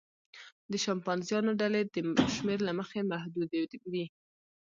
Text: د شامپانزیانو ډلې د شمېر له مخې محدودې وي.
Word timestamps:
د 0.71 0.73
شامپانزیانو 0.83 1.51
ډلې 1.61 1.81
د 1.93 1.97
شمېر 2.35 2.59
له 2.67 2.73
مخې 2.79 2.99
محدودې 3.11 3.61
وي. 3.91 4.05